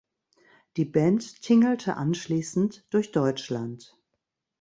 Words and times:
Die 0.77 0.85
Band 0.85 1.43
tingelte 1.43 1.95
anschließend 1.95 2.87
durch 2.89 3.11
Deutschland. 3.11 3.95